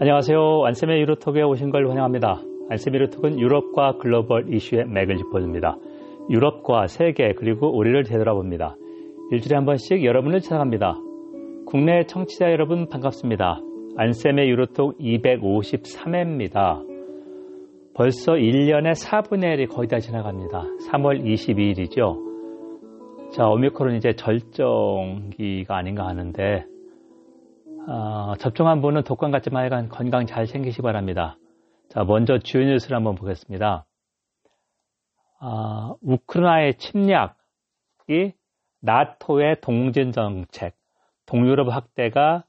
안녕하세요. 0.00 0.64
안쌤의 0.64 1.00
유로톡에 1.00 1.42
오신 1.42 1.70
걸 1.70 1.88
환영합니다. 1.88 2.40
안쌤의 2.70 3.00
유로톡은 3.00 3.40
유럽과 3.40 3.96
글로벌 3.98 4.54
이슈의 4.54 4.86
맥을 4.86 5.16
짚어줍니다. 5.16 5.76
유럽과 6.30 6.86
세계 6.86 7.32
그리고 7.32 7.76
우리를 7.76 8.04
되돌아봅니다. 8.04 8.76
일주일에 9.32 9.56
한 9.56 9.64
번씩 9.64 10.04
여러분을 10.04 10.38
찾아갑니다. 10.38 10.94
국내 11.66 12.04
청취자 12.04 12.52
여러분 12.52 12.88
반갑습니다. 12.88 13.60
안쌤의 13.96 14.48
유로톡 14.48 14.98
253회입니다. 14.98 16.86
벌써 17.92 18.34
1년의 18.34 18.92
4분의 18.92 19.56
1이 19.56 19.68
거의 19.68 19.88
다 19.88 19.98
지나갑니다. 19.98 20.62
3월 20.92 21.24
22일이죠. 21.24 23.32
자, 23.32 23.48
오미크론 23.48 23.96
이제 23.96 24.12
절정기가 24.12 25.76
아닌가 25.76 26.06
하는데 26.06 26.77
어, 27.86 28.34
접종한 28.38 28.80
분은 28.80 29.04
독감 29.04 29.30
같지 29.30 29.50
말간 29.50 29.88
건강 29.88 30.26
잘 30.26 30.46
챙기시 30.46 30.78
기 30.78 30.82
바랍니다. 30.82 31.36
자, 31.88 32.04
먼저 32.04 32.38
주요 32.38 32.64
뉴스를 32.64 32.96
한번 32.96 33.14
보겠습니다. 33.14 33.86
어, 35.40 35.94
우크라이나의 36.02 36.74
침략이 36.74 38.34
나토의 38.80 39.60
동진 39.60 40.12
정책, 40.12 40.74
동유럽 41.26 41.72
확대가 41.72 42.44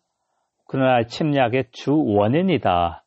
우크라이나 0.64 1.08
침략의 1.08 1.66
주 1.72 1.94
원인이다. 1.94 3.04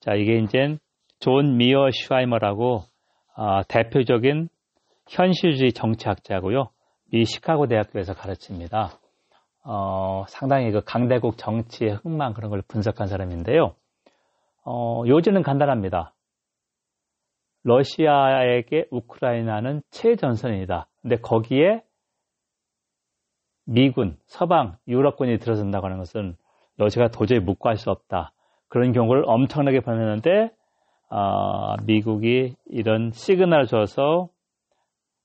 자, 0.00 0.14
이게 0.14 0.38
이제 0.38 0.76
존 1.20 1.56
미어샤이머라고 1.56 2.82
어, 3.36 3.62
대표적인 3.68 4.48
현실주의 5.08 5.72
정치학자고요. 5.72 6.70
미 7.12 7.24
시카고 7.24 7.66
대학교에서 7.66 8.14
가르칩니다. 8.14 8.90
어, 9.64 10.24
상당히 10.28 10.70
그 10.72 10.82
강대국 10.84 11.38
정치의 11.38 11.94
흥망 12.02 12.34
그런 12.34 12.50
걸 12.50 12.62
분석한 12.66 13.06
사람인데요. 13.06 13.74
어, 14.64 15.02
요지는 15.06 15.42
간단합니다. 15.42 16.14
러시아에게 17.64 18.86
우크라이나는 18.90 19.82
최전선이다. 19.90 20.88
근데 21.02 21.16
거기에 21.16 21.82
미군, 23.64 24.16
서방, 24.26 24.76
유럽군이 24.88 25.38
들어선다고 25.38 25.86
하는 25.86 25.98
것은 25.98 26.36
러시아가 26.76 27.10
도저히 27.10 27.38
묵과할 27.38 27.76
수 27.76 27.90
없다. 27.90 28.32
그런 28.68 28.92
경우를 28.92 29.22
엄청나게 29.26 29.80
보냈는데 29.80 30.50
어, 31.10 31.76
미국이 31.84 32.54
이런 32.66 33.12
시그널을 33.12 33.66
줘서 33.66 34.28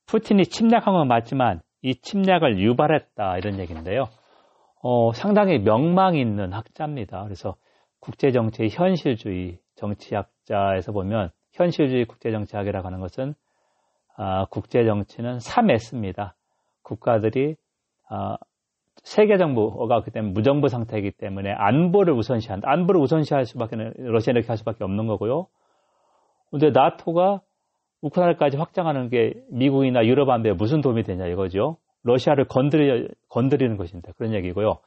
푸틴이 0.05 0.43
침략한 0.43 0.93
건 0.93 1.07
맞지만 1.07 1.61
이 1.81 1.95
침략을 1.95 2.59
유발했다 2.59 3.37
이런 3.37 3.59
얘기인데요. 3.59 4.05
어, 4.89 5.11
상당히 5.11 5.59
명망 5.59 6.15
있는 6.15 6.53
학자입니다. 6.53 7.25
그래서 7.25 7.57
국제정치의 7.99 8.69
현실주의 8.69 9.59
정치학자에서 9.75 10.93
보면 10.93 11.29
현실주의 11.51 12.05
국제정치학이라고 12.05 12.87
하는 12.87 13.01
것은 13.01 13.33
아, 14.15 14.45
국제정치는 14.45 15.39
3S입니다. 15.39 16.35
국가들이 16.83 17.57
아, 18.07 18.37
세계 19.03 19.37
정부가 19.37 20.03
그때 20.03 20.21
무정부 20.21 20.69
상태이기 20.69 21.11
때문에 21.11 21.51
안보를 21.51 22.13
우선시한다. 22.13 22.71
안보를 22.71 23.01
우선시할 23.01 23.43
수밖에 23.43 23.75
러시아 23.97 24.31
이렇게 24.31 24.47
할 24.47 24.55
수밖에 24.55 24.85
없는 24.85 25.05
거고요. 25.07 25.47
근데 26.49 26.69
나토가 26.69 27.41
우크라이나까지 27.99 28.55
확장하는 28.55 29.09
게 29.09 29.33
미국이나 29.51 30.05
유럽 30.05 30.29
안보에 30.29 30.53
무슨 30.53 30.79
도움이 30.79 31.03
되냐 31.03 31.27
이거죠. 31.27 31.75
러시아를 32.03 32.45
건드리, 32.45 33.07
건드리는 33.29 33.77
것인데 33.77 34.11
그런 34.17 34.33
얘기고요. 34.33 34.79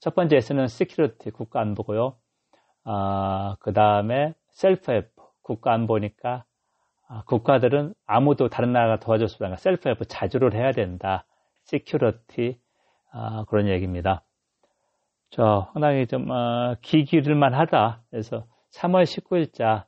첫 0.00 0.14
번째 0.14 0.36
S는 0.36 0.68
security 0.68 1.30
국가 1.30 1.60
안보고요. 1.60 2.16
아, 2.84 3.56
그 3.60 3.72
다음에 3.72 4.34
self 4.50 4.92
help 4.92 5.10
국가 5.42 5.72
안보니까 5.72 6.44
아, 7.08 7.22
국가들은 7.26 7.94
아무도 8.06 8.48
다른 8.48 8.72
나라가 8.72 8.98
도와줬으면 8.98 9.56
self 9.56 9.88
help 9.88 10.04
자주를 10.06 10.54
해야 10.54 10.72
된다. 10.72 11.24
security 11.64 12.58
아, 13.12 13.44
그런 13.48 13.68
얘기입니다. 13.68 14.22
저 15.30 15.68
상당히 15.72 16.06
좀 16.06 16.30
어, 16.30 16.76
귀 16.82 17.06
기울일 17.06 17.54
만하다. 17.54 18.02
그래서 18.10 18.46
3월 18.72 19.04
19일자 19.04 19.84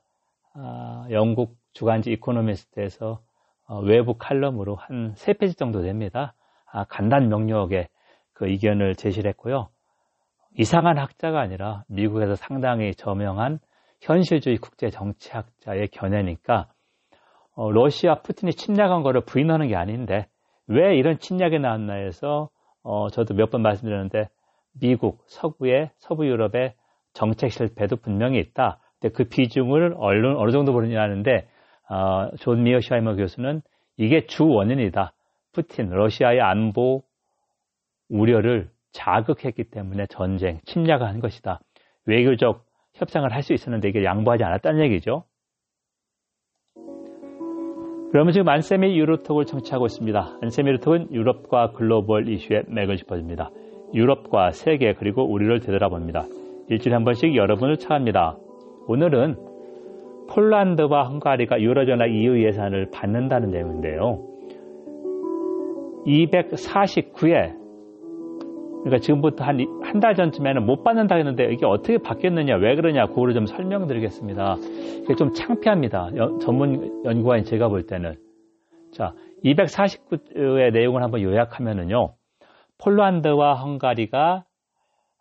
아, 0.53 1.07
영국 1.11 1.57
주간지 1.73 2.11
이코노미스트에서 2.11 3.21
어, 3.67 3.79
외부 3.81 4.15
칼럼으로 4.17 4.75
한 4.75 5.13
3페이지 5.13 5.57
정도 5.57 5.81
됩니다. 5.81 6.33
아, 6.71 6.85
간단 6.85 7.29
명료하게 7.29 7.87
그 8.33 8.47
의견을 8.47 8.95
제시를 8.95 9.29
했고요. 9.29 9.69
이상한 10.57 10.97
학자가 10.97 11.39
아니라 11.39 11.83
미국에서 11.87 12.35
상당히 12.35 12.93
저명한 12.95 13.59
현실주의 14.01 14.57
국제 14.57 14.89
정치학자의 14.89 15.89
견해니까 15.89 16.67
어, 17.55 17.71
러시아 17.71 18.15
푸틴이 18.21 18.53
침략한 18.53 19.03
거를 19.03 19.21
부인하는 19.21 19.67
게 19.67 19.75
아닌데 19.75 20.27
왜 20.67 20.95
이런 20.95 21.19
침략이 21.19 21.59
나왔나 21.59 21.93
해서 21.93 22.49
어, 22.83 23.09
저도 23.09 23.33
몇 23.33 23.49
번 23.51 23.61
말씀드렸는데 23.61 24.29
미국, 24.79 25.23
서구의 25.27 25.91
서부 25.97 26.25
유럽의 26.25 26.73
정책 27.13 27.51
실패도 27.51 27.97
분명히 27.97 28.39
있다. 28.39 28.79
근데 28.99 29.13
그 29.13 29.25
비중을 29.25 29.95
어느, 29.97 30.27
어느 30.37 30.51
정도 30.51 30.71
보느냐는데 30.73 31.47
어, 31.89 32.29
존 32.39 32.63
미어샤이머 32.63 33.15
교수는 33.15 33.61
이게 33.97 34.25
주 34.27 34.47
원인이다. 34.47 35.11
푸틴, 35.53 35.89
러시아의 35.89 36.41
안보 36.41 37.03
우려를 38.09 38.69
자극했기 38.91 39.65
때문에 39.65 40.05
전쟁, 40.07 40.59
침략을 40.65 41.07
한 41.07 41.19
것이다. 41.19 41.59
외교적 42.05 42.65
협상을 42.95 43.31
할 43.31 43.43
수 43.43 43.53
있었는데 43.53 43.89
이게 43.89 44.03
양보하지 44.03 44.43
않았다는 44.43 44.83
얘기죠. 44.85 45.23
그러면 48.11 48.33
지금 48.33 48.49
안쌤의 48.49 48.97
유로톡을 48.97 49.45
청취하고 49.45 49.85
있습니다. 49.85 50.39
안쌤의 50.41 50.69
유로톡은 50.69 51.13
유럽과 51.13 51.73
글로벌 51.73 52.27
이슈의 52.27 52.63
맥을 52.67 52.97
짚어줍니다. 52.97 53.51
유럽과 53.93 54.51
세계 54.51 54.93
그리고 54.93 55.23
우리를 55.23 55.59
되돌아봅니다. 55.59 56.25
일주일에 56.69 56.95
한 56.95 57.03
번씩 57.05 57.35
여러분을 57.35 57.77
찾아갑니다. 57.77 58.37
오늘은 58.87 59.37
폴란드와 60.29 61.03
헝가리가 61.03 61.61
유로존화 61.61 62.07
EU 62.07 62.43
예산을 62.43 62.89
받는다는 62.91 63.51
내용인데요. 63.51 64.23
249회 66.05 67.57
그러니까 68.83 68.99
지금부터 69.01 69.43
한 69.43 69.57
한 69.83 69.99
달 69.99 70.15
전쯤에는 70.15 70.65
못 70.65 70.83
받는다 70.83 71.15
했는데 71.15 71.51
이게 71.51 71.65
어떻게 71.65 71.97
바뀌었느냐 71.97 72.55
왜 72.55 72.75
그러냐 72.75 73.07
그거를 73.07 73.33
좀 73.33 73.45
설명드리겠습니다. 73.45 74.55
이게 75.03 75.15
좀 75.15 75.33
창피합니다. 75.33 76.11
여, 76.15 76.37
전문 76.39 77.03
연구가인 77.03 77.43
제가 77.43 77.67
볼 77.69 77.85
때는 77.87 78.15
자 78.93 79.13
249회 79.43 80.71
내용을 80.71 81.03
한번 81.03 81.21
요약하면은요 81.21 82.13
폴란드와 82.77 83.55
헝가리가 83.55 84.45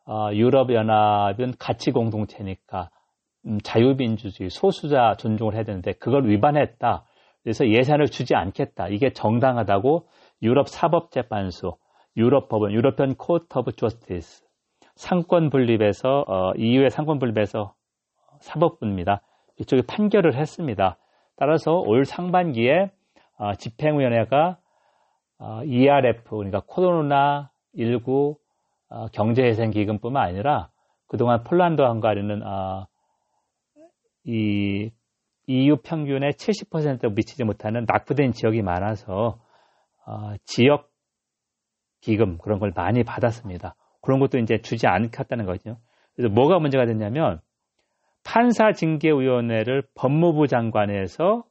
어, 0.07 0.31
유럽연합은 0.33 1.55
가치 1.59 1.91
공동체니까 1.91 2.91
음, 3.47 3.59
자유민주주의 3.63 4.51
소수자 4.51 5.15
존중을 5.19 5.55
해야 5.55 5.65
되는데 5.65 5.93
그걸 5.95 6.29
위반했다. 6.29 7.05
그래서 7.43 7.67
예산을 7.69 8.07
주지 8.07 8.35
않겠다. 8.35 8.89
이게 8.89 9.13
정당하다고 9.13 10.07
유럽 10.43 10.69
사법재판소, 10.69 11.79
유럽 12.17 12.49
법원, 12.49 12.73
European 12.73 13.15
Court 13.17 13.59
of 13.59 13.73
Justice, 13.73 14.45
삼권 14.95 15.51
분립에서 15.51 16.25
어, 16.27 16.53
EU의 16.57 16.91
삼권 16.91 17.19
분립에서 17.19 17.75
사법부입니다. 18.41 19.23
이쪽에 19.61 19.83
판결을 19.87 20.37
했습니다. 20.37 20.99
따라서 21.37 21.73
올 21.73 22.05
상반기에 22.05 22.91
어, 23.39 23.55
집행위원회가 23.55 24.59
어, 25.39 25.63
ERF 25.65 26.29
그러니까 26.29 26.63
코로나 26.67 27.51
19 27.77 28.37
어, 28.91 29.07
경제회생기금뿐만 29.13 30.23
아니라 30.23 30.71
그동안 31.07 31.45
폴란드와 31.45 31.91
헝가리는 31.91 32.43
어, 32.43 32.87
이 34.25 34.91
EU 35.47 35.77
평균의 35.77 36.33
70% 36.33 37.15
미치지 37.15 37.45
못하는 37.45 37.87
낙후된 37.89 38.33
지역이 38.33 38.63
많아서 38.63 39.13
어, 39.15 39.48
지역 40.45 40.91
기금 42.01 42.39
그런 42.39 42.59
걸 42.59 42.73
많이 42.75 43.05
받았습니다. 43.05 43.75
그런 44.01 44.21
것도 44.21 44.39
이제 44.39 44.61
주지 44.61 44.87
않겠다는 44.87 45.47
거죠. 45.47 45.79
그래서 46.15 46.33
뭐가 46.33 46.59
문제가 46.59 46.87
됐냐면 46.87 47.41
판사징계위원회를 48.25 49.89
법무부 49.95 50.47
장관에서 50.47 51.45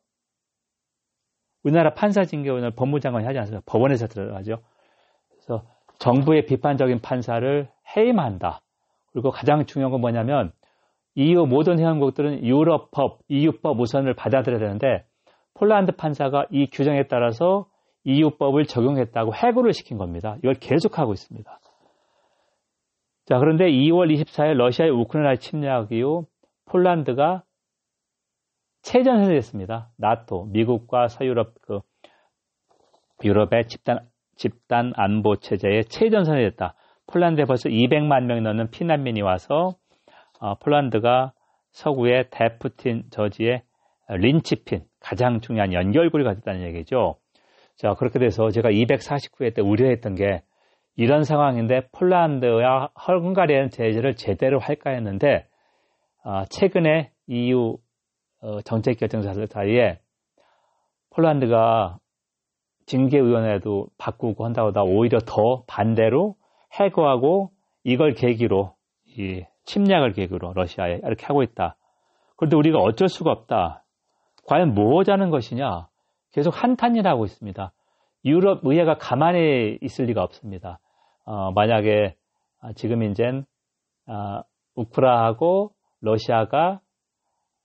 우리나라 1.64 1.94
판사징계위원회 1.94 2.72
법무장관이 2.72 3.26
하지 3.26 3.40
않습니다. 3.40 3.64
법원에서 3.66 4.08
들어가죠. 4.08 4.62
그래서 5.30 5.66
정부의 6.00 6.46
비판적인 6.46 7.02
판사를 7.02 7.70
해임한다. 7.96 8.62
그리고 9.12 9.32
가장 9.32 9.66
중요한 9.66 9.92
건 9.92 10.02
뭐냐면 10.02 10.52
EU 11.16 11.46
모든 11.48 11.80
회원국들은 11.80 12.46
유럽법, 12.46 13.20
EU법 13.28 13.80
우선을 13.80 14.14
받아들여야 14.14 14.60
되는데 14.60 15.06
폴란드 15.56 15.94
판사가 15.94 16.46
이 16.52 16.70
규정에 16.70 17.08
따라서 17.08 17.66
EU법을 18.08 18.66
적용했다고 18.66 19.36
해고를 19.36 19.74
시킨 19.74 19.98
겁니다. 19.98 20.38
이걸 20.40 20.54
계속하고 20.56 21.12
있습니다. 21.12 21.60
자, 23.26 23.38
그런데 23.38 23.66
2월 23.66 24.10
24일 24.14 24.54
러시아의 24.54 24.92
우크라이나 24.92 25.36
침략 25.36 25.92
이후 25.92 26.26
폴란드가 26.66 27.44
체전선이 28.82 29.36
됐습니다. 29.36 29.90
나토, 29.98 30.46
미국과 30.46 31.10
서유럽 31.10 31.56
그 31.62 31.82
유럽의 33.26 33.68
집단 33.68 34.08
집단 34.38 34.94
안보 34.96 35.36
체제의 35.36 35.86
최전선이 35.86 36.42
됐다. 36.52 36.76
폴란드에 37.08 37.44
벌써 37.44 37.68
200만 37.68 38.24
명이 38.24 38.42
넘는 38.42 38.70
피난민이 38.70 39.22
와서 39.22 39.74
어, 40.40 40.56
폴란드가 40.60 41.34
서구의 41.72 42.30
데프틴 42.30 43.06
저지의 43.10 43.64
린치핀 44.10 44.86
가장 45.02 45.42
중요한 45.42 45.74
연결고리가 45.74 46.36
됐다는 46.36 46.62
얘기죠. 46.68 47.18
자 47.78 47.94
그렇게 47.94 48.20
돼서 48.20 48.50
제가 48.50 48.70
249회 48.70 49.54
때 49.54 49.62
우려했던 49.62 50.16
게 50.16 50.42
이런 50.96 51.24
상황인데 51.24 51.90
폴란드와 51.92 52.90
헝가리는 53.08 53.70
제재를 53.70 54.16
제대로 54.16 54.60
할까 54.60 54.90
했는데 54.90 55.48
어, 56.24 56.44
최근에 56.50 57.12
EU 57.28 57.78
어, 58.42 58.62
정책 58.62 58.98
결정자들 58.98 59.48
사이에 59.48 60.00
폴란드가 61.12 62.00
징계위원회도 62.88 63.88
바꾸고 63.98 64.46
한다고 64.46 64.72
다 64.72 64.82
오히려 64.82 65.20
더 65.20 65.64
반대로 65.68 66.36
해고하고 66.80 67.52
이걸 67.84 68.14
계기로 68.14 68.74
이 69.06 69.44
침략을 69.66 70.14
계기로 70.14 70.54
러시아에 70.54 71.00
이렇게 71.04 71.26
하고 71.26 71.44
있다. 71.44 71.76
그런데 72.38 72.56
우리가 72.56 72.80
어쩔 72.80 73.10
수가 73.10 73.32
없다. 73.32 73.84
과연 74.48 74.74
뭐 74.74 75.00
하자는 75.00 75.30
것이냐? 75.30 75.88
계속 76.32 76.52
한탄이라고 76.52 77.26
있습니다. 77.26 77.72
유럽 78.26 78.62
의회가 78.64 78.98
가만히 78.98 79.78
있을 79.82 80.06
리가 80.06 80.24
없습니다. 80.24 80.80
어, 81.26 81.52
만약에 81.52 82.16
지금 82.76 83.04
이젠 83.04 83.46
어, 84.08 84.42
우크라하고 84.76 85.74
러시아가 86.02 86.80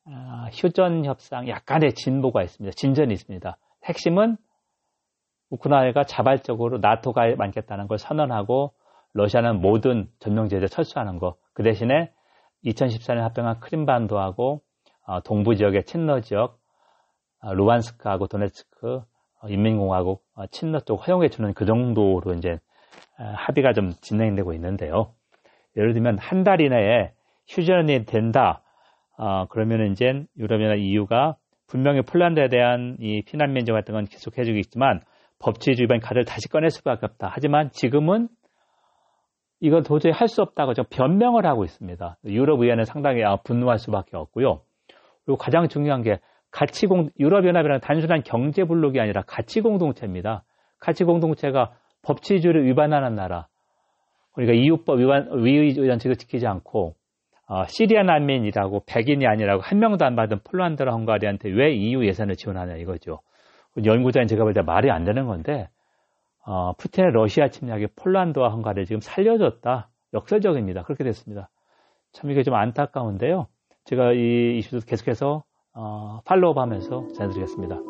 어, 0.05 0.47
휴전 0.53 1.05
협상 1.05 1.49
약간의 1.49 1.95
진보가 1.95 2.43
있습니다. 2.43 2.75
진전이 2.77 3.13
있습니다. 3.13 3.57
핵심은 3.85 4.37
우크라이나가 5.51 6.05
자발적으로 6.05 6.79
나토가 6.79 7.35
많겠다는 7.37 7.87
걸 7.87 7.99
선언하고 7.99 8.73
러시아는 9.13 9.61
모든 9.61 10.09
전명 10.19 10.49
제재 10.49 10.67
철수하는 10.67 11.19
거. 11.19 11.37
그 11.53 11.63
대신에 11.63 12.11
2014년 12.65 13.19
합병한 13.19 13.61
크림반도하고 13.61 14.63
어, 15.07 15.21
동부 15.23 15.57
지역의 15.57 15.85
친러 15.85 16.21
지역 16.21 16.59
어, 16.59 16.62
루안스크하고 17.43 18.27
도네츠크 18.29 19.03
어, 19.41 19.49
인민공화국 19.49 20.23
친러 20.51 20.81
쪽 20.81 21.07
허용해 21.07 21.29
주는 21.29 21.53
그 21.55 21.65
정도로 21.65 22.35
이제 22.35 22.59
합의가 23.17 23.73
좀 23.73 23.91
진행되고 24.01 24.53
있는데요. 24.55 25.13
예를 25.77 25.93
들면 25.95 26.19
한 26.19 26.45
달 26.45 26.61
이내에 26.61 27.13
휴전이 27.49 28.05
된다. 28.05 28.63
그러면 29.51 29.93
이제 29.93 30.25
유럽이나 30.37 30.75
EU가 30.75 31.37
분명히 31.67 32.03
폴란드에 32.03 32.49
대한 32.49 32.97
이 33.01 33.23
피난 33.23 33.53
면제 33.53 33.73
같은 33.73 33.95
건 33.95 34.05
계속 34.05 34.39
해주겠지만 34.39 35.01
법치주의 35.39 35.87
반 35.89 36.01
카드를 36.01 36.25
다시 36.25 36.49
꺼낼 36.49 36.71
수밖에 36.71 37.07
없다. 37.07 37.29
하지만 37.33 37.71
지금은 37.71 38.29
이걸 39.61 39.83
도저히 39.83 40.13
할 40.13 40.29
수 40.29 40.43
없다고 40.43 40.75
좀 40.75 40.85
변명을 40.91 41.47
하고 41.47 41.65
있습니다. 41.65 42.19
유럽 42.27 42.61
의회는 42.61 42.85
상당히 42.85 43.25
아, 43.25 43.37
분노할 43.37 43.79
수밖에 43.79 44.17
없고요. 44.17 44.61
그리고 45.25 45.37
가장 45.37 45.69
중요한 45.69 46.03
게 46.03 46.19
가치 46.53 46.87
공 46.87 47.09
유럽연합이라는 47.19 47.81
단순한 47.81 48.23
경제 48.23 48.65
블록이 48.65 49.01
아니라 49.01 49.23
가치 49.27 49.61
공동체입니다. 49.61 50.45
가치 50.79 51.05
공동체가 51.05 51.73
법치주의를 52.03 52.67
위반하는 52.67 53.15
나라. 53.15 53.49
그러니까 54.35 54.55
이웃법 54.55 55.01
위반 55.01 55.29
위의 55.43 55.79
원칙을 55.79 56.17
지키지 56.17 56.47
않고 56.47 56.95
어, 57.49 57.65
시리아 57.67 58.03
난민이라고 58.03 58.85
백인이 58.87 59.27
아니라고 59.27 59.63
한 59.63 59.79
명도 59.79 60.05
안 60.05 60.15
받은 60.15 60.41
폴란드와 60.45 60.93
헝가리한테 60.93 61.51
왜 61.51 61.73
EU 61.73 62.05
예산을 62.07 62.37
지원하냐 62.37 62.77
이거죠. 62.77 63.21
연구자인 63.85 64.27
제가 64.27 64.45
볼 64.45 64.53
때 64.53 64.63
말이 64.63 64.91
안 64.91 65.05
되는 65.05 65.27
건데 65.27 65.69
어, 66.47 66.73
푸틴의 66.75 67.13
러시아 67.13 67.49
침략이 67.49 67.89
폴란드와 67.97 68.51
헝가리를 68.51 68.85
지금 68.87 69.01
살려줬다. 69.01 69.89
역설적입니다. 70.15 70.83
그렇게 70.83 71.05
됐습니다. 71.05 71.49
참 72.13 72.31
이게 72.31 72.43
좀 72.43 72.55
안타까운데요. 72.55 73.47
제가 73.85 74.13
이 74.13 74.59
이슈도 74.59 74.85
계속해서 74.87 75.45
어, 75.75 76.21
팔로우하면서 76.27 77.09
전해드리겠습니다. 77.15 77.81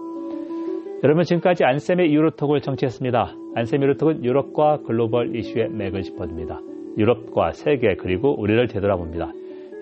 여러분 1.02 1.25
지금까지 1.25 1.64
안쌤의 1.64 2.14
유로톡을 2.14 2.61
정치했습니다. 2.61 3.34
안쌤 3.56 3.82
유로톡은 3.82 4.25
유럽과 4.25 4.82
글로벌 4.87 5.34
이슈의 5.34 5.70
맥을 5.70 6.02
짚어줍니다. 6.02 6.61
유럽과 6.96 7.52
세계 7.52 7.96
그리고 7.96 8.38
우리를 8.40 8.69
되돌아봅니다. 8.69 9.32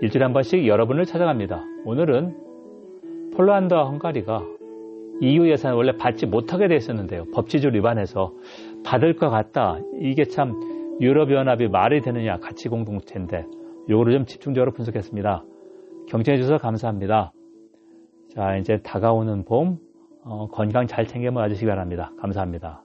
일주일에 0.00 0.25
한 0.25 0.32
번씩 0.32 0.67
여러분을 0.67 1.05
찾아갑니다. 1.05 1.62
오늘은 1.85 3.32
폴란드와 3.37 3.85
헝가리가 3.85 4.46
EU 5.20 5.50
예산을 5.50 5.76
원래 5.76 5.93
받지 5.99 6.25
못하게 6.25 6.69
됐었는데요. 6.69 7.25
법치주의 7.35 7.75
위반해서 7.75 8.32
받을 8.82 9.14
것 9.14 9.29
같다. 9.29 9.79
이게 10.00 10.25
참 10.25 10.99
유럽연합이 11.03 11.69
말이 11.69 12.00
되느냐 12.00 12.38
가치 12.38 12.70
공동체인데 12.70 13.44
요거를 13.91 14.14
좀 14.14 14.25
집중적으로 14.25 14.73
분석했습니다. 14.73 15.44
경청해 16.08 16.38
주셔서 16.38 16.56
감사합니다. 16.56 17.32
자 18.35 18.56
이제 18.56 18.81
다가오는 18.82 19.44
봄 19.44 19.79
어, 20.25 20.49
건강 20.49 20.87
잘 20.87 21.06
챙겨 21.06 21.32
가지시기 21.32 21.67
바랍니다. 21.67 22.12
감사합니다. 22.21 22.82